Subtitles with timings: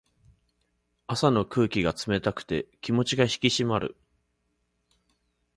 [1.05, 3.95] 朝の空気が冷たくて気持ちが引き締まる。